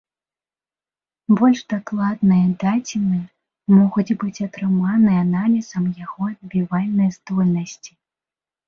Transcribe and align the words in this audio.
Больш 1.41 1.59
дакладныя 1.73 2.47
дадзеныя 2.65 3.23
могуць 3.77 4.15
быць 4.25 4.43
атрыманыя 4.47 5.19
аналізам 5.29 5.85
яго 6.07 6.21
адбівальнай 6.35 7.09
здольнасці. 7.21 7.91